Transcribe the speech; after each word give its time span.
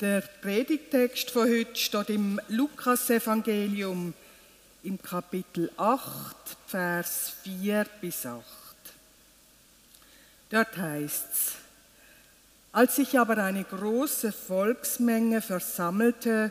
Der 0.00 0.22
Predigtext 0.22 1.30
von 1.30 1.46
heute 1.46 1.76
steht 1.76 2.08
im 2.08 2.40
Lukasevangelium 2.48 4.14
im 4.82 5.02
Kapitel 5.02 5.70
8, 5.76 6.36
Vers 6.66 7.34
4 7.42 7.84
bis 8.00 8.24
8. 8.24 8.42
Dort 10.48 10.74
heißt 10.74 11.26
es, 11.30 11.52
als 12.72 12.96
sich 12.96 13.18
aber 13.18 13.36
eine 13.44 13.62
große 13.62 14.32
Volksmenge 14.32 15.42
versammelte 15.42 16.50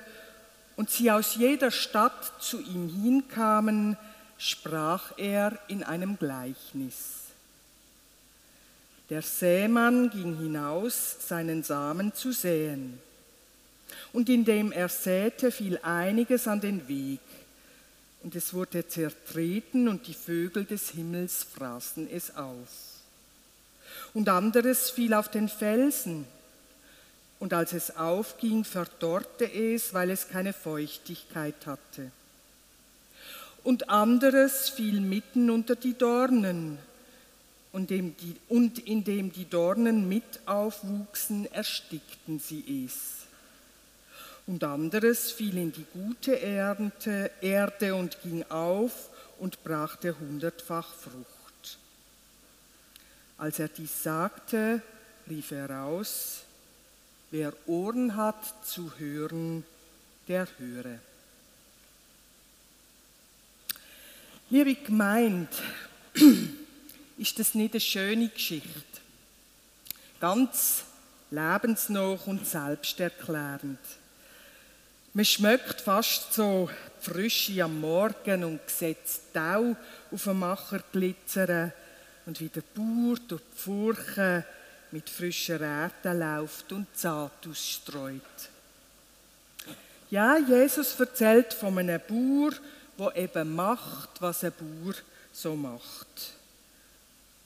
und 0.75 0.91
sie 0.91 1.09
aus 1.09 1.33
jeder 1.33 1.71
Stadt 1.71 2.43
zu 2.43 2.59
ihm 2.61 3.01
hinkamen, 3.01 3.97
sprach 4.37 5.17
er 5.17 5.57
in 5.67 5.81
einem 5.81 6.19
Gleichnis. 6.19 7.31
Der 9.09 9.23
Sämann 9.23 10.11
ging 10.11 10.37
hinaus, 10.37 11.15
seinen 11.27 11.63
Samen 11.63 12.13
zu 12.13 12.31
säen. 12.31 13.08
Und 14.13 14.29
indem 14.29 14.71
er 14.71 14.89
säte, 14.89 15.51
fiel 15.51 15.79
einiges 15.83 16.47
an 16.47 16.61
den 16.61 16.87
Weg. 16.87 17.19
Und 18.23 18.35
es 18.35 18.53
wurde 18.53 18.87
zertreten 18.87 19.87
und 19.87 20.07
die 20.07 20.13
Vögel 20.13 20.65
des 20.65 20.89
Himmels 20.89 21.43
fraßen 21.43 22.09
es 22.11 22.35
auf. 22.35 22.67
Und 24.13 24.27
anderes 24.27 24.89
fiel 24.89 25.13
auf 25.13 25.29
den 25.29 25.47
Felsen. 25.47 26.25
Und 27.39 27.53
als 27.53 27.73
es 27.73 27.95
aufging, 27.95 28.65
verdorrte 28.65 29.49
es, 29.51 29.93
weil 29.93 30.09
es 30.09 30.27
keine 30.27 30.51
Feuchtigkeit 30.51 31.65
hatte. 31.65 32.11
Und 33.63 33.89
anderes 33.89 34.69
fiel 34.69 34.99
mitten 34.99 35.49
unter 35.49 35.75
die 35.75 35.93
Dornen 35.93 36.79
und 37.71 37.91
indem 37.91 39.31
die 39.31 39.49
Dornen 39.49 40.09
mit 40.09 40.39
aufwuchsen, 40.45 41.45
erstickten 41.51 42.39
sie 42.39 42.85
es. 42.85 43.18
Und 44.49 44.63
anderes 44.63 45.31
fiel 45.31 45.59
in 45.59 45.71
die 45.71 45.85
gute 45.93 46.41
Ernte, 46.41 47.29
Erde 47.39 47.93
und 47.93 48.19
ging 48.23 48.43
auf 48.49 49.09
und 49.37 49.63
brachte 49.63 50.19
hundertfach 50.19 50.91
Frucht. 50.91 51.77
Als 53.37 53.59
er 53.59 53.67
dies 53.67 54.01
sagte, 54.01 54.81
rief 55.29 55.51
er 55.51 55.83
aus, 55.83 56.39
wer 57.29 57.53
Ohren 57.67 58.15
hat 58.15 58.65
zu 58.65 58.91
hören, 58.97 59.63
der 60.27 60.47
höre. 60.57 60.97
Liebe 64.49 64.73
Gemeinde, 64.73 65.55
ist 67.19 67.37
das 67.37 67.53
nicht 67.53 67.75
eine 67.75 67.81
schöne 67.81 68.29
Geschichte? 68.29 68.71
Ganz 70.19 70.85
lebensnah 71.29 72.17
und 72.25 72.47
selbsterklärend. 72.47 73.77
Man 75.13 75.25
schmeckt 75.25 75.81
fast 75.81 76.33
so 76.33 76.69
die 77.01 77.09
Frische 77.09 77.63
am 77.63 77.81
Morgen 77.81 78.43
und 78.43 78.59
sieht 78.67 78.97
Tau 79.33 79.75
auf 80.11 80.23
dem 80.23 80.39
Macher 80.39 80.83
glitzern 80.91 81.73
und 82.27 82.39
wie 82.39 82.49
der 82.49 82.61
Bauer 82.75 83.17
durch 83.27 83.41
die 83.41 83.57
Furchen 83.57 84.43
mit 84.91 85.09
frischen 85.09 85.57
Räten 85.57 86.19
läuft 86.19 86.71
und 86.73 86.85
Saat 86.95 87.47
ausstreut. 87.49 88.21
Ja, 90.11 90.37
Jesus 90.37 90.99
erzählt 90.99 91.55
von 91.55 91.79
einem 91.79 92.01
Bauer, 92.07 92.51
der 92.99 93.23
eben 93.23 93.55
macht, 93.55 94.21
was 94.21 94.43
ein 94.43 94.53
Bauer 94.59 94.93
so 95.33 95.55
macht. 95.55 96.33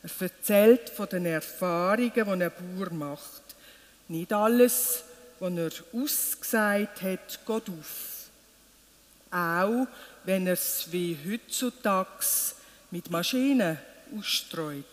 Er 0.02 0.10
erzählt 0.20 0.90
von 0.90 1.08
den 1.08 1.28
Erfahrungen, 1.28 2.12
die 2.14 2.22
ein 2.22 2.52
Bauer 2.76 2.90
macht. 2.92 3.56
Nicht 4.10 4.34
alles, 4.34 5.06
was 5.44 5.58
er 5.58 5.72
ausgesagt 5.94 7.02
hat, 7.02 7.40
geht 7.46 7.70
auf. 7.70 8.30
Auch 9.30 9.88
wenn 10.24 10.48
er 10.48 10.54
es 10.54 10.88
wie 10.90 11.18
heutzutage 11.28 12.26
mit 12.92 13.12
Maschinen 13.12 13.78
ausstreut. 14.18 14.86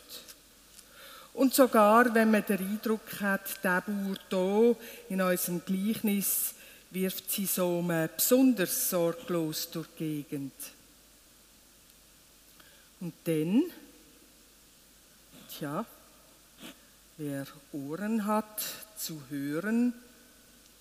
Und 1.34 1.54
sogar, 1.54 2.12
wenn 2.14 2.32
man 2.32 2.44
den 2.44 2.58
Eindruck 2.58 3.20
hat, 3.20 3.62
der 3.62 3.82
Bauer 3.82 4.16
hier 4.28 4.76
in 5.08 5.22
unserem 5.22 5.64
Gleichnis 5.64 6.54
wirft 6.90 7.30
sie 7.30 7.46
so 7.46 7.84
besonders 8.16 8.90
sorglos 8.90 9.70
durch 9.70 9.86
die 9.98 10.24
Gegend. 10.28 10.52
Und 12.98 13.14
dann 13.24 13.62
Tja, 15.56 15.84
wer 17.18 17.46
Ohren 17.72 18.24
hat 18.24 18.62
zu 18.96 19.20
hören, 19.28 19.92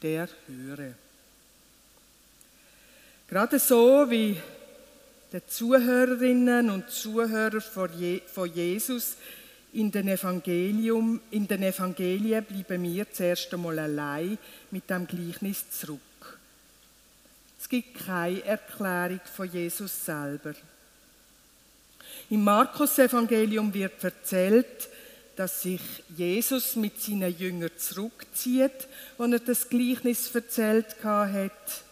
der 0.02 0.30
höre. 0.48 0.94
Gerade 3.28 3.60
so 3.60 4.10
wie 4.10 4.38
die 5.32 5.46
Zuhörerinnen 5.46 6.70
und 6.70 6.90
Zuhörer 6.90 7.62
von 7.62 8.54
Jesus 8.54 9.18
in 9.74 9.92
den, 9.92 10.08
Evangelium, 10.08 11.22
in 11.30 11.48
den 11.48 11.62
Evangelien 11.62 12.44
bleiben 12.44 12.84
wir 12.84 13.12
zuerst 13.12 13.54
einmal 13.54 13.78
allein 13.78 14.38
mit 14.72 14.90
dem 14.90 15.06
Gleichnis 15.06 15.70
zurück. 15.70 16.00
Es 17.60 17.70
gibt 17.70 18.04
keine 18.06 18.44
Erklärung 18.44 19.22
von 19.36 19.52
Jesus 19.52 20.06
selber. 20.06 20.56
Im 22.31 22.44
Markus-Evangelium 22.44 23.72
wird 23.74 24.04
erzählt, 24.04 24.90
dass 25.39 25.61
sich 25.61 25.79
Jesus 26.17 26.75
mit 26.75 27.01
seinen 27.01 27.33
Jüngern 27.38 27.72
zurückzieht, 27.77 28.89
als 29.17 29.31
er 29.31 29.39
das 29.39 29.69
Gleichnis 29.69 30.35
erzählt 30.35 31.01
hat. 31.01 31.83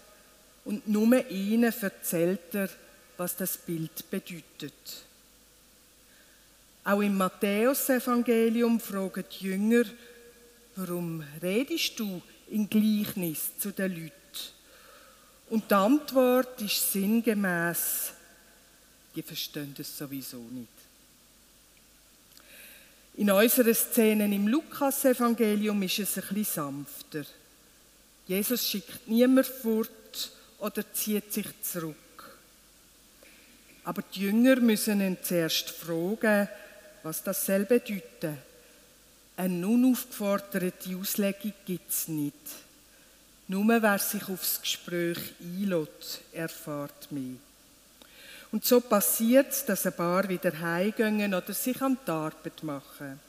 Und 0.65 0.85
nur 0.85 1.25
ihnen 1.29 1.73
erzählt 1.81 2.53
er, 2.53 2.67
was 3.15 3.37
das 3.37 3.57
Bild 3.57 4.11
bedeutet. 4.11 4.73
Auch 6.83 6.99
im 6.99 7.15
Matthäus-Evangelium 7.15 8.81
fragen 8.81 9.23
die 9.39 9.45
Jünger, 9.45 9.85
warum 10.75 11.23
redest 11.41 11.97
du 12.01 12.21
in 12.49 12.69
Gleichnis 12.69 13.57
zu 13.57 13.71
den 13.71 13.93
Leuten? 13.93 14.11
Und 15.51 15.71
die 15.71 15.73
Antwort 15.73 16.61
ist 16.61 16.91
sinngemäß, 16.91 18.11
die 19.15 19.23
verstehen 19.23 19.73
das 19.77 19.97
sowieso 19.97 20.39
nicht. 20.51 20.86
In 23.17 23.31
unseren 23.31 23.73
Szenen 23.73 24.31
im 24.31 24.47
Lukas-Evangelium 24.47 25.81
ist 25.81 25.97
es 25.97 26.13
bisschen 26.13 26.43
sanfter. 26.43 27.25
Jesus 28.27 28.69
schickt 28.69 29.07
niemand 29.07 29.47
fort 29.47 30.31
oder 30.59 30.93
zieht 30.93 31.33
sich 31.33 31.47
zurück. 31.63 31.95
Aber 33.85 34.03
die 34.13 34.19
Jünger 34.21 34.57
müssen 34.57 35.01
ihn 35.01 35.17
zuerst 35.23 35.71
fragen, 35.71 36.47
was 37.01 37.23
das 37.23 37.43
soll 37.43 37.65
bedeuten. 37.65 38.37
Eine 39.35 39.67
unaufgeforderte 39.67 40.95
Auslegung 40.95 41.53
gibt 41.65 41.89
es 41.89 42.07
nicht. 42.07 42.35
Nur 43.47 43.81
wer 43.81 43.97
sich 43.97 44.29
aufs 44.29 44.61
Gespräch 44.61 45.17
einlädt, 45.41 46.21
erfahrt 46.33 47.11
mehr. 47.11 47.46
Und 48.51 48.65
so 48.65 48.79
passiert 48.79 49.51
es, 49.51 49.65
dass 49.65 49.85
ein 49.85 49.93
paar 49.93 50.27
wieder 50.29 50.57
heimgehen 50.57 51.33
oder 51.33 51.53
sich 51.53 51.81
an 51.81 51.97
die 52.05 52.11
Arbeit 52.11 52.63
machen. 52.63 53.19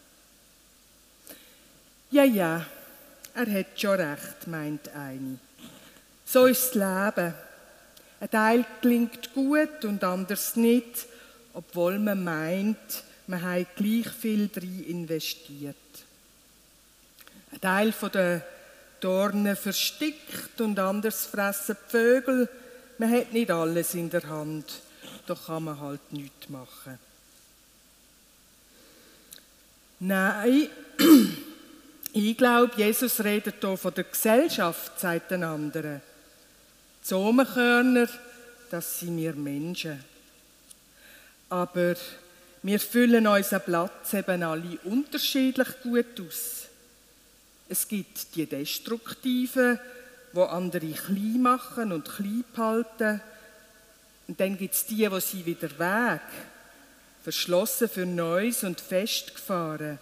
Ja, 2.11 2.25
ja, 2.25 2.65
er 3.35 3.53
hat 3.53 3.67
schon 3.81 4.01
recht, 4.01 4.47
meint 4.47 4.89
eine. 4.95 5.39
So 6.25 6.47
ist 6.47 6.75
das 6.75 6.75
Leben. 6.75 7.35
Ein 8.21 8.31
Teil 8.31 8.65
klingt 8.81 9.35
gut 9.35 9.85
und 9.85 10.03
anders 10.05 10.57
nicht, 10.57 11.07
obwohl 11.53 11.99
man 11.99 12.25
meint, 12.25 13.05
man 13.27 13.43
hat 13.43 13.77
gleich 13.77 14.09
viel 14.09 14.49
drin 14.49 14.85
investiert. 14.87 15.77
Ein 17.53 17.61
Teil 17.61 17.95
den 18.15 18.43
Dornen 19.01 19.57
verstickt 19.57 20.61
und 20.61 20.79
anders 20.79 21.27
fressen 21.27 21.77
die 21.87 21.91
Vögel. 21.91 22.49
Man 22.99 23.13
hat 23.13 23.33
nicht 23.33 23.51
alles 23.51 23.95
in 23.95 24.11
der 24.11 24.29
Hand 24.29 24.65
da 25.29 25.35
kann 25.35 25.65
man 25.65 25.79
halt 25.79 26.13
nichts 26.13 26.49
machen. 26.49 26.99
Nein, 30.01 30.69
ich 32.13 32.37
glaube, 32.37 32.73
Jesus 32.77 33.23
redet 33.23 33.57
hier 33.61 33.77
von 33.77 33.93
der 33.95 34.05
Gesellschaft, 34.05 34.99
sagt 34.99 35.31
den 35.33 35.45
anderen. 35.45 36.01
Die 37.03 37.09
Samenkörner, 37.09 38.09
das 38.71 39.01
sind 39.01 39.17
wir 39.19 39.35
Menschen. 39.35 40.03
Aber 41.51 41.95
wir 42.63 42.81
füllen 42.81 43.27
unseren 43.27 43.63
Platz 43.63 44.15
eben 44.15 44.43
alle 44.43 44.79
unterschiedlich 44.85 45.69
gut 45.83 46.21
aus. 46.21 46.69
Es 47.69 47.87
gibt 47.87 48.35
die 48.35 48.47
Destruktiven, 48.47 49.79
die 50.35 50.41
andere 50.41 50.93
klein 50.93 51.43
machen 51.43 51.93
und 51.93 52.09
klein 52.09 52.45
behalten 52.55 53.21
und 54.29 54.39
dann 54.39 54.57
gibt 54.57 54.75
es 54.75 54.87
die, 54.87 55.09
die 55.09 55.21
sie 55.21 55.45
wieder 55.45 55.71
weg, 55.79 56.21
verschlossen 57.25 57.89
für 57.89 58.07
Neues 58.07 58.63
und 58.63 58.81
festgefahren. 58.81 59.99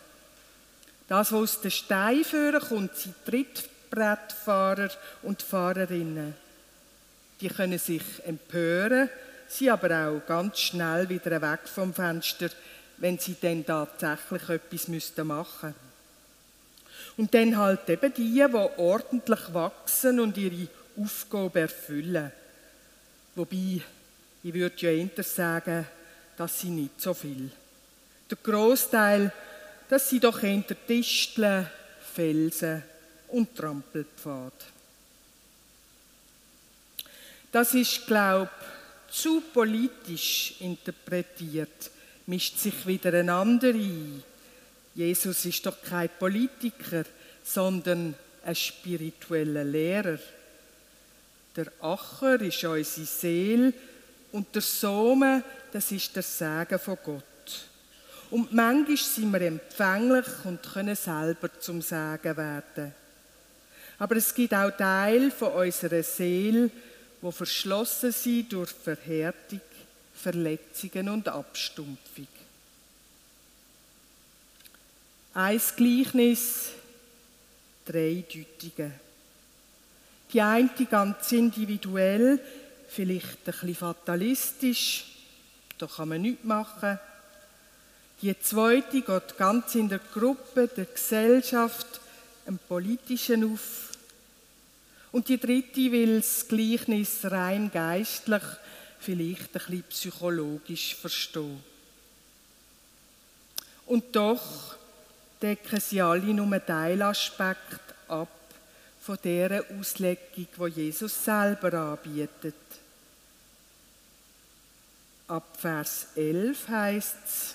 Das, 1.08 1.32
was 1.32 1.40
aus 1.40 1.61
den 1.61 1.70
Steinen 1.70 2.61
kommt, 2.61 2.90
tritt 3.25 3.70
Trittbrettfahrer 3.90 4.90
und 5.23 5.43
Fahrerinnen. 5.43 6.34
Die 7.40 7.49
können 7.49 7.78
sich 7.78 8.02
empören, 8.25 9.08
sie 9.49 9.70
aber 9.70 10.08
auch 10.08 10.26
ganz 10.26 10.58
schnell 10.58 11.08
wieder 11.08 11.40
weg 11.40 11.61
vom 11.64 11.93
Fenster, 11.94 12.49
wenn 12.99 13.19
sie 13.19 13.37
dann 13.40 13.64
tatsächlich 13.64 14.49
etwas 14.49 14.88
müssten 14.88 15.26
machen 15.26 15.75
Und 17.17 17.34
dann 17.34 17.56
halt 17.56 17.88
eben 17.88 18.12
die, 18.14 18.32
die 18.32 18.55
ordentlich 18.79 19.52
wachsen 19.52 20.20
und 20.20 20.37
ihre 20.38 20.69
Aufgabe 20.99 21.61
erfüllen. 21.61 22.32
Wobei, 23.34 23.82
ich 24.46 24.54
würde 24.54 24.76
ja 24.78 24.90
eher 24.93 25.25
sagen, 25.25 25.84
dass 26.37 26.60
sie 26.60 26.69
nicht 26.69 27.00
so 27.00 27.12
viel. 27.14 27.50
Der 28.31 28.38
Großteil, 28.40 29.32
das 29.88 30.08
sind 30.08 30.22
doch 30.22 30.40
eher 30.40 30.62
Disteln, 30.88 31.66
Felsen 32.14 32.84
und 33.26 33.56
Trampelpfad. 33.56 34.52
Das 37.50 37.75
ist, 37.75 38.06
glaube 38.06 38.48
ich, 39.08 39.16
zu 39.16 39.43
politisch 39.52 40.54
interpretiert, 40.60 41.90
mischt 42.26 42.58
sich 42.58 42.87
wieder 42.87 43.14
ein 43.14 43.31
anderer 43.31 43.75
ein. 43.75 44.22
Jesus 44.94 45.44
ist 45.44 45.66
doch 45.66 45.82
kein 45.82 46.08
Politiker, 46.20 47.02
sondern 47.43 48.14
ein 48.44 48.54
spiritueller 48.54 49.64
Lehrer. 49.64 50.20
Der 51.56 51.72
Acher 51.81 52.40
ist 52.43 52.62
unsere 52.62 53.06
Seele 53.06 53.72
und 54.32 54.55
der 54.55 54.62
Sohn, 54.62 55.43
das 55.73 55.93
ist 55.93 56.14
der 56.14 56.23
Segen 56.23 56.78
von 56.78 56.99
Gott. 57.05 57.25
Und 58.31 58.52
manchmal 58.52 58.96
sind 58.96 59.32
wir 59.32 59.40
empfänglich 59.43 60.26
und 60.44 60.62
können 60.62 60.96
selber 60.96 61.49
zum 61.61 61.81
Sagen 61.81 62.37
werden. 62.37 62.94
Aber 63.99 64.17
es 64.17 64.34
gibt 64.34 64.52
auch 64.52 64.70
Teile 64.70 65.31
von 65.31 65.52
unserer 65.52 66.02
Seele, 66.02 66.70
wo 67.20 67.31
verschlossen 67.31 68.12
sind 68.12 68.52
durch 68.52 68.70
Verhärtung, 68.70 69.61
Verletzungen 70.14 71.08
und 71.08 71.29
Abstumpfung. 71.29 72.29
Ein 75.34 75.61
Gleichnis, 75.76 76.70
dreideutige. 77.84 78.90
Die 80.32 80.40
eine 80.40 80.70
ganz 80.90 81.31
individuell, 81.32 82.40
vielleicht 82.88 83.26
ein 83.26 83.44
bisschen 83.44 83.74
fatalistisch, 83.74 85.04
da 85.78 85.86
kann 85.86 86.08
man 86.08 86.22
nichts 86.22 86.44
machen. 86.44 86.98
Die 88.22 88.38
zweite 88.40 89.02
geht 89.02 89.36
ganz 89.36 89.74
in 89.74 89.88
der 89.88 89.98
Gruppe, 89.98 90.68
der 90.68 90.86
Gesellschaft, 90.86 92.00
im 92.46 92.58
Politischen 92.58 93.52
auf. 93.52 93.90
Und 95.12 95.28
die 95.28 95.38
dritte 95.38 95.92
will 95.92 96.18
das 96.18 96.46
Gleichnis 96.48 97.20
rein 97.24 97.70
geistlich, 97.72 98.42
vielleicht 98.98 99.48
ein 99.48 99.52
bisschen 99.52 99.82
psychologisch 99.84 100.94
verstehen. 100.94 101.62
Und 103.86 104.16
doch 104.16 104.76
decken 105.40 105.80
sie 105.80 106.02
alle 106.02 106.34
nur 106.34 106.46
einen 106.46 106.66
Teilaspekt 106.66 107.94
ab 108.08 108.28
von 109.06 109.19
der 109.23 109.64
Auslegung, 109.79 110.49
die 110.58 110.81
Jesus 110.81 111.25
selber 111.25 111.73
anbietet. 111.75 112.56
Ab 115.29 115.56
Vers 115.56 116.08
11 116.17 116.69
heißt 116.69 117.17
es, 117.25 117.55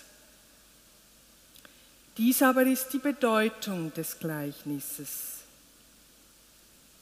dies 2.15 2.41
aber 2.41 2.63
ist 2.63 2.93
die 2.93 2.99
Bedeutung 2.99 3.93
des 3.93 4.17
Gleichnisses. 4.17 5.39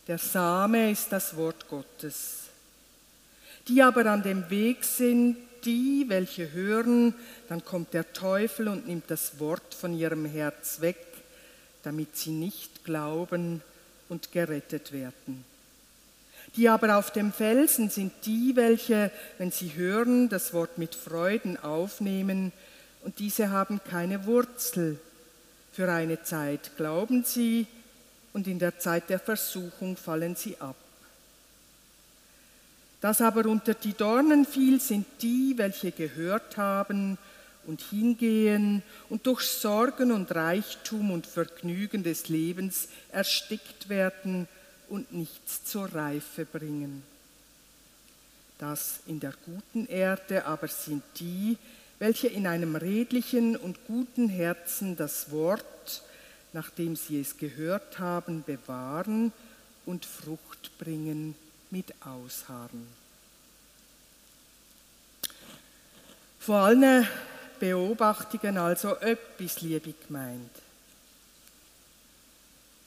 Der 0.07 0.18
Same 0.18 0.92
ist 0.92 1.12
das 1.12 1.36
Wort 1.36 1.68
Gottes. 1.68 2.46
Die 3.68 3.84
aber 3.84 4.07
an 4.07 4.24
dem 4.24 4.50
Weg 4.50 4.84
sind, 4.84 5.38
die, 5.63 6.06
welche 6.07 6.51
hören, 6.51 7.13
dann 7.50 7.63
kommt 7.63 7.94
der 7.94 8.13
Teufel 8.13 8.68
und 8.68 8.88
nimmt 8.88 9.12
das 9.12 9.40
Wort 9.40 9.75
von 9.75 9.96
ihrem 9.96 10.25
Herz 10.25 10.81
weg, 10.81 11.06
damit 11.84 12.18
sie 12.18 12.31
nicht 12.31 12.84
glauben 12.84 13.62
und 14.09 14.31
gerettet 14.31 14.91
werden. 14.91 15.45
Die 16.56 16.67
aber 16.67 16.97
auf 16.97 17.11
dem 17.11 17.31
Felsen 17.31 17.89
sind 17.89 18.11
die, 18.25 18.56
welche, 18.56 19.11
wenn 19.38 19.51
sie 19.51 19.75
hören, 19.75 20.29
das 20.29 20.53
Wort 20.53 20.77
mit 20.77 20.95
Freuden 20.95 21.57
aufnehmen, 21.57 22.51
und 23.01 23.19
diese 23.19 23.51
haben 23.51 23.79
keine 23.89 24.25
Wurzel. 24.25 25.00
Für 25.71 25.89
eine 25.89 26.21
Zeit 26.23 26.71
glauben 26.75 27.23
sie, 27.23 27.67
und 28.33 28.47
in 28.47 28.59
der 28.59 28.77
Zeit 28.77 29.09
der 29.09 29.19
Versuchung 29.19 29.95
fallen 29.95 30.35
sie 30.35 30.57
ab. 30.59 30.75
Das 33.01 33.21
aber 33.21 33.45
unter 33.45 33.73
die 33.73 33.94
Dornen 33.94 34.45
fiel, 34.45 34.81
sind 34.81 35.05
die, 35.21 35.53
welche 35.55 35.91
gehört 35.91 36.57
haben 36.57 37.17
und 37.65 37.81
hingehen 37.81 38.81
und 39.09 39.25
durch 39.27 39.41
Sorgen 39.41 40.11
und 40.11 40.33
Reichtum 40.33 41.11
und 41.11 41.27
Vergnügen 41.27 42.03
des 42.03 42.29
Lebens 42.29 42.89
erstickt 43.11 43.89
werden 43.89 44.47
und 44.89 45.13
nichts 45.13 45.63
zur 45.65 45.94
Reife 45.94 46.45
bringen. 46.45 47.03
Das 48.57 49.00
in 49.07 49.19
der 49.19 49.33
guten 49.45 49.88
Erde 49.88 50.45
aber 50.45 50.67
sind 50.67 51.03
die, 51.19 51.57
welche 52.00 52.27
in 52.27 52.47
einem 52.47 52.75
redlichen 52.75 53.56
und 53.56 53.77
guten 53.88 54.29
Herzen 54.29 54.95
das 54.95 55.31
Wort, 55.31 56.03
nachdem 56.53 56.95
sie 56.95 57.21
es 57.21 57.38
gehört 57.38 58.00
haben, 58.00 58.44
bewahren 58.44 59.31
und 59.85 60.05
Frucht 60.05 60.77
bringen 60.77 61.35
mit 61.69 61.94
Ausharren. 62.05 62.88
Vor 66.39 66.57
allen 66.57 67.07
Beobachtungen 67.59 68.57
also 68.57 68.95
etwas, 68.95 69.61
liebe 69.61 69.94
gemeint. 70.07 70.51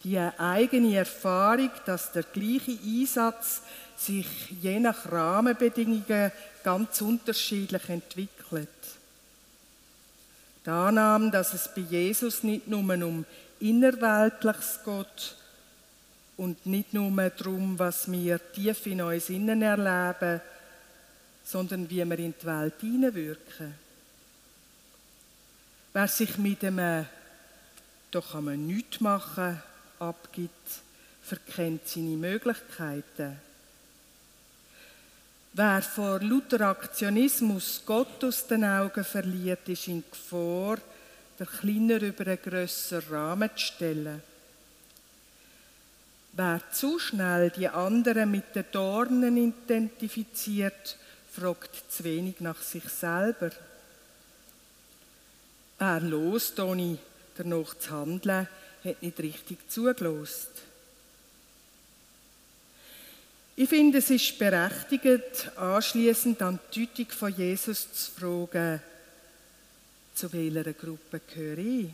Die 0.05 0.19
eigene 0.19 0.97
Erfahrung, 0.97 1.71
dass 1.87 2.11
der 2.13 2.25
gleiche 2.25 2.77
Einsatz 2.85 3.63
sich 3.97 4.27
je 4.61 4.81
nach 4.81 5.11
Rahmenbedingungen 5.11 6.33
ganz 6.65 7.01
unterschiedlich 7.01 7.89
entwickelt. 7.89 8.69
Die 10.67 10.71
Annahme, 10.71 11.31
dass 11.31 11.55
es 11.55 11.69
bei 11.75 11.83
Jesus 11.83 12.43
nicht 12.43 12.69
nur 12.69 12.81
um 12.81 13.25
Innerweltliches 13.61 14.81
geht 14.85 15.37
und 16.37 16.67
nicht 16.67 16.93
nur 16.95 17.31
darum, 17.31 17.79
was 17.79 18.11
wir 18.11 18.41
tief 18.53 18.87
in 18.87 19.03
uns 19.03 19.29
innen 19.29 19.63
erleben, 19.63 20.41
sondern 21.45 21.89
wie 21.89 22.09
wir 22.09 22.19
in 22.19 22.35
die 22.41 22.47
Welt 22.47 22.75
hineinwirken. 22.81 23.75
Wer 25.95 26.09
sich 26.09 26.39
mit 26.39 26.65
einem 26.65 27.07
«Da 28.11 28.21
kann 28.21 28.45
man 28.45 28.67
nichts 28.67 29.01
machen» 29.01 29.61
abgibt, 29.99 30.81
verkennt 31.23 31.87
seine 31.87 32.17
Möglichkeiten. 32.17 33.39
Wer 35.53 35.83
vor 35.83 36.19
lauter 36.21 36.63
Aktionismus 36.63 37.83
Gott 37.85 38.25
aus 38.25 38.47
den 38.47 38.65
Augen 38.65 39.05
verliert, 39.05 39.69
ist 39.69 39.87
in 39.89 40.03
Gefahr, 40.11 40.79
der 41.39 41.47
Kleiner 41.47 42.01
über 42.01 42.27
einen 42.27 42.41
grösseren 42.41 43.15
Rahmen 43.15 43.51
zu 43.55 43.63
stellen. 43.67 44.23
Wer 46.33 46.61
zu 46.73 46.99
schnell 46.99 47.51
die 47.51 47.69
anderen 47.69 48.31
mit 48.31 48.55
den 48.55 48.65
Dornen 48.73 49.37
identifiziert, 49.37 50.97
fragt 51.31 51.93
zu 51.93 52.05
wenig 52.05 52.41
nach 52.41 52.63
sich 52.63 52.85
selber. 52.85 53.51
Wer 55.83 55.99
lost, 55.99 56.61
ohne 56.61 56.97
danach 57.37 57.77
zu 57.77 57.91
handeln, 57.91 58.47
hat 58.85 59.03
nicht 59.03 59.19
richtig 59.19 59.69
zugelost. 59.69 60.51
Ich 63.57 63.69
finde, 63.69 63.99
es 63.99 64.09
ist 64.09 64.39
berechtigt, 64.39 65.51
anschließend 65.57 66.41
an 66.41 66.61
die 66.73 66.87
Deutung 66.87 67.11
von 67.11 67.35
Jesus 67.35 67.93
zu 67.93 68.13
fragen, 68.13 68.81
zu 70.15 70.33
welcher 70.33 70.73
Gruppe 70.73 71.21
gehöre 71.27 71.59
ich? 71.59 71.89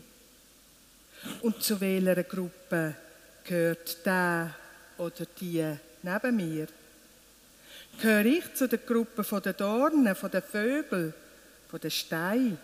Und 1.40 1.62
zu 1.62 1.80
welcher 1.80 2.24
Gruppe 2.24 2.94
gehört 3.42 4.04
der 4.04 4.54
oder 4.98 5.24
die 5.40 5.64
neben 6.02 6.36
mir? 6.36 6.68
Gehöre 8.02 8.26
ich 8.26 8.54
zu 8.54 8.68
der 8.68 8.80
Gruppe 8.80 9.24
der 9.40 9.54
Dornen, 9.54 10.04
der 10.04 10.42
Vögel, 10.42 11.14
der 11.72 11.90
Steine? 11.90 12.58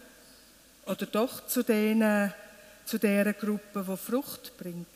Oder 0.86 1.06
doch 1.06 1.46
zu 1.46 1.62
denen, 1.62 2.32
zu 2.84 2.98
der 2.98 3.32
Gruppe, 3.32 3.84
die 3.88 3.96
Frucht 3.96 4.56
bringt? 4.58 4.86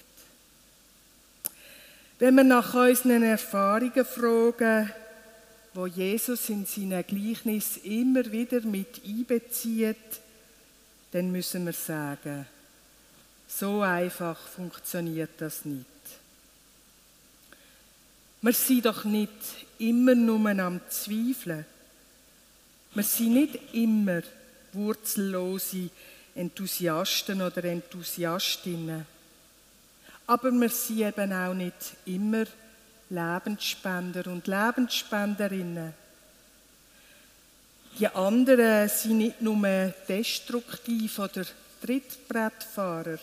Wenn 2.19 2.35
wir 2.35 2.45
nach 2.45 2.75
unseren 2.75 3.23
Erfahrungen 3.23 4.05
fragen, 4.05 4.91
wo 5.75 5.87
Jesus 5.87 6.49
in 6.49 6.67
seinem 6.67 7.07
Gleichnis 7.07 7.77
immer 7.85 8.31
wieder 8.33 8.61
mit 8.63 9.01
einbezieht, 9.07 9.97
dann 11.13 11.31
müssen 11.31 11.67
wir 11.67 11.73
sagen, 11.73 12.47
so 13.47 13.81
einfach 13.83 14.39
funktioniert 14.39 15.31
das 15.39 15.65
nicht. 15.65 15.87
Wir 18.43 18.53
sind 18.53 18.87
doch 18.87 19.05
nicht 19.05 19.31
immer 19.79 20.15
nur 20.15 20.49
am 20.49 20.81
Zweifeln. 20.91 21.65
Wir 22.95 23.03
sind 23.05 23.35
nicht 23.35 23.75
immer 23.75 24.23
wurzellose 24.79 25.91
Enthusiasten 26.35 27.43
oder 27.43 27.65
Enthusiastinnen. 27.65 29.05
Aber 30.27 30.53
wir 30.53 30.69
sind 30.69 31.01
eben 31.01 31.33
auch 31.33 31.55
nicht 31.55 31.97
immer 32.07 32.45
Lebensspender 33.11 34.27
und 34.27 34.47
Lebensspenderinnen. 34.47 35.95
Die 37.99 38.07
anderen 38.07 38.89
sind 38.89 39.19
nicht 39.19 39.41
nur 39.41 39.93
destruktiv 40.09 41.19
oder 41.19 41.45
Trittbrettfahrer. 41.81 43.19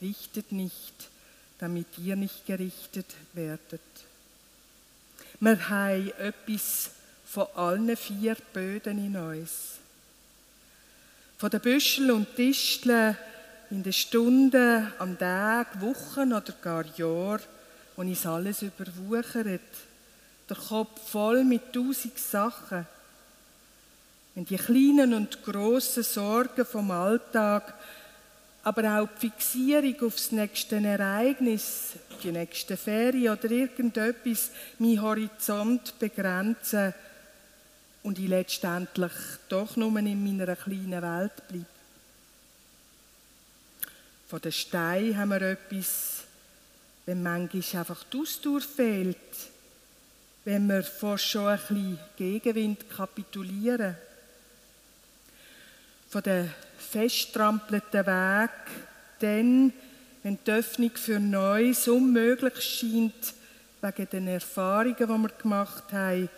Richtet 0.00 0.50
nicht, 0.50 0.94
damit 1.58 1.86
ihr 1.98 2.16
nicht 2.16 2.46
gerichtet 2.46 3.06
werdet. 3.34 3.80
Wir 5.38 5.68
haben 5.68 6.12
etwas 6.18 6.90
von 7.26 7.46
allen 7.54 7.96
vier 7.96 8.36
Böden 8.52 8.98
in 8.98 9.16
uns. 9.16 9.78
Von 11.38 11.50
den 11.50 11.60
Büscheln 11.60 12.10
und 12.12 12.38
Disteln 12.38 13.14
in 13.70 13.82
den 13.82 13.92
Stunden, 13.92 14.90
am 14.98 15.18
Tag, 15.18 15.78
Wochen 15.82 16.32
oder 16.32 16.54
gar 16.62 16.84
Jahren, 16.96 17.42
wo 17.94 18.00
uns 18.00 18.24
alles 18.24 18.62
überwuchert. 18.62 19.60
Der 20.48 20.56
Kopf 20.56 21.10
voll 21.10 21.44
mit 21.44 21.74
tausend 21.74 22.18
Sachen. 22.18 22.86
Wenn 24.34 24.46
die 24.46 24.56
kleinen 24.56 25.12
und 25.12 25.42
grossen 25.42 26.04
Sorgen 26.04 26.64
vom 26.64 26.90
Alltag, 26.90 27.74
aber 28.62 29.00
auch 29.00 29.08
die 29.20 29.28
Fixierung 29.28 30.08
aufs 30.08 30.32
nächste 30.32 30.76
Ereignis, 30.76 31.96
die 32.22 32.32
nächste 32.32 32.78
Ferie 32.78 33.30
oder 33.30 33.50
irgendetwas 33.50 34.52
meinen 34.78 35.02
Horizont 35.02 35.98
begrenzen 35.98 36.94
und 38.06 38.20
ich 38.20 38.28
letztendlich 38.28 39.10
doch 39.48 39.74
nur 39.74 39.98
in 39.98 40.22
meiner 40.22 40.54
kleinen 40.54 41.02
Welt 41.02 41.48
bleibe. 41.48 41.66
Von 44.28 44.40
den 44.40 44.52
Steinen 44.52 45.18
haben 45.18 45.30
wir 45.30 45.42
etwas, 45.42 46.22
wenn 47.04 47.24
manchmal 47.24 47.80
einfach 47.80 48.04
die 48.04 48.18
Ausdauer 48.18 48.60
fehlt, 48.60 49.16
wenn 50.44 50.68
wir 50.68 50.84
vor 50.84 51.18
schon 51.18 51.48
ein 51.48 51.58
bisschen 51.58 51.98
Gegenwind 52.16 52.88
kapitulieren. 52.88 53.96
Von 56.08 56.22
den 56.22 56.54
festtrampelten 56.78 58.06
Weg, 58.06 58.50
dann, 59.18 59.72
wenn 60.22 60.38
die 60.46 60.50
Öffnung 60.52 60.92
für 60.94 61.18
Neues 61.18 61.88
unmöglich 61.88 62.60
scheint, 62.60 63.34
wegen 63.82 64.10
den 64.10 64.28
Erfahrungen, 64.28 64.96
die 64.96 65.08
wir 65.08 65.28
gemacht 65.42 65.92
haben, 65.92 66.28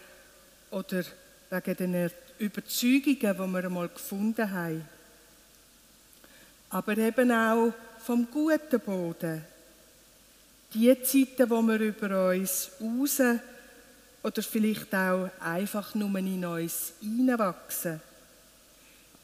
oder 0.71 1.05
wegen 1.51 1.77
den 1.77 2.11
Überzeugungen, 2.39 3.19
die 3.19 3.23
wir 3.23 3.65
einmal 3.65 3.89
gefunden 3.89 4.51
haben 4.51 4.85
aber 6.71 6.99
eben 6.99 7.33
auch 7.33 7.73
vom 8.05 8.31
guten 8.31 8.81
Boden. 8.81 9.45
Die 10.75 11.03
Zeiten, 11.03 11.49
wo 11.49 11.63
wir 11.63 11.81
über 11.81 12.31
uns 12.31 12.71
raus 12.81 13.21
oder 14.23 14.43
vielleicht 14.43 14.95
auch 14.95 15.31
einfach 15.41 15.95
nur 15.95 16.15
in 16.19 16.45
uns 16.45 16.93
hineinwachsen. 17.01 18.01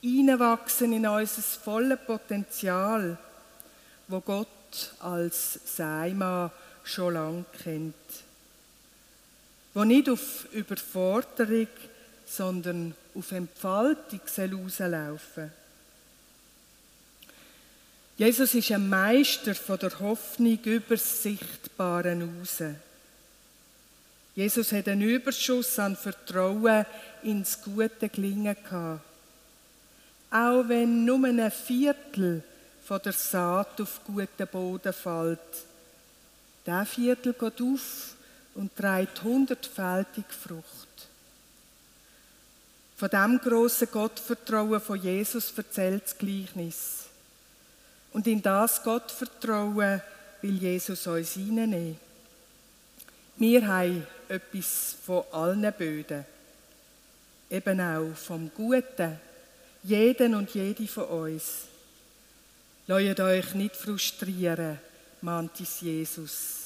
Hineinwachsen 0.00 0.92
in 0.92 1.06
unser 1.06 1.42
volles 1.42 1.98
Potenzial, 2.06 3.18
wo 4.08 4.20
Gott 4.20 4.48
als 5.00 5.60
Seimann 5.64 6.50
schon 6.82 7.14
lange 7.14 7.44
kennt. 7.62 7.94
Wo 9.74 9.84
nicht 9.84 10.08
auf 10.08 10.46
Überforderung, 10.52 11.68
sondern 12.36 12.94
auf 13.14 13.32
Entfaltung 13.32 14.20
rauslaufen 14.20 15.18
soll. 15.34 15.50
Jesus 18.16 18.54
ist 18.54 18.70
ein 18.70 18.88
Meister 18.88 19.54
von 19.54 19.78
der 19.78 19.98
Hoffnung 19.98 20.58
über 20.64 20.94
das 20.94 21.22
Sichtbare 21.22 22.16
raus. 22.16 22.62
Jesus 24.36 24.72
hat 24.72 24.88
einen 24.88 25.02
Überschuss 25.02 25.78
an 25.78 25.96
Vertrauen 25.96 26.86
ins 27.22 27.60
gute 27.60 28.08
Gelingen 28.08 28.56
gehabt. 28.62 29.00
Auch 30.30 30.68
wenn 30.68 31.04
nur 31.04 31.24
ein 31.24 31.50
Viertel 31.50 32.42
von 32.84 33.00
der 33.04 33.12
Saat 33.12 33.80
auf 33.80 34.00
guten 34.04 34.46
Boden 34.50 34.92
fällt, 34.92 35.38
der 36.66 36.86
Viertel 36.86 37.32
geht 37.32 37.60
auf 37.60 38.14
und 38.54 38.74
trägt 38.76 39.22
hundertfältig 39.22 40.24
Frucht. 40.28 41.08
Von 42.96 43.08
dem 43.10 43.40
großen 43.40 43.90
Gottvertrauen 43.90 44.80
von 44.80 45.00
Jesus 45.00 45.52
erzählt 45.56 46.04
das 46.04 46.16
Gleichnis. 46.16 47.04
Und 48.12 48.26
in 48.28 48.40
das 48.40 48.82
Gott 48.82 49.10
vertrauen 49.10 50.00
will 50.40 50.56
Jesus 50.56 51.06
uns 51.06 51.32
hineinnehmen. 51.32 51.98
Wir 53.36 53.66
haben 53.66 54.06
etwas 54.28 54.96
von 55.04 55.24
allen 55.32 55.72
Böden, 55.72 56.24
eben 57.50 57.80
auch 57.80 58.14
vom 58.14 58.50
Guten, 58.54 59.18
jeden 59.82 60.34
und 60.36 60.54
jede 60.54 60.86
von 60.86 61.04
uns. 61.04 61.64
Lasst 62.86 63.20
euch 63.20 63.54
nicht 63.54 63.74
frustrieren, 63.74 64.78
mahnt 65.20 65.58
uns 65.58 65.80
Jesus. 65.80 66.64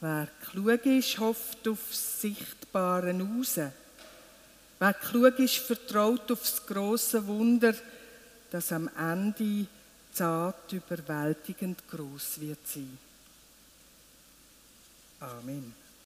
Wer 0.00 0.28
klug 0.50 0.86
ist, 0.86 1.18
hofft 1.18 1.68
aufs 1.68 2.22
Sichtbare 2.22 3.12
raus. 3.12 3.60
Wer 4.82 4.94
klug 4.94 5.38
ist, 5.38 5.58
vertraut 5.58 6.28
aufs 6.32 6.66
große 6.66 7.24
Wunder, 7.28 7.72
das 8.50 8.72
am 8.72 8.90
Ende 8.98 9.68
zart 10.12 10.72
überwältigend 10.72 11.88
groß 11.88 12.40
wird 12.40 12.66
sie. 12.66 12.88
Amen. 15.20 15.72